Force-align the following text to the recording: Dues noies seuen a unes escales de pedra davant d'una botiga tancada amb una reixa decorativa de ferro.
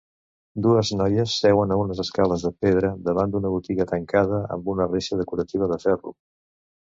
Dues 0.65 0.89
noies 1.01 1.33
seuen 1.41 1.73
a 1.73 1.77
unes 1.81 1.99
escales 2.03 2.45
de 2.47 2.51
pedra 2.65 2.89
davant 3.09 3.35
d'una 3.35 3.53
botiga 3.57 3.87
tancada 3.93 4.41
amb 4.57 4.71
una 4.75 4.87
reixa 4.95 5.19
decorativa 5.23 5.69
de 5.73 5.81
ferro. 5.85 6.15